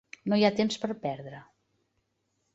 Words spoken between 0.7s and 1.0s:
per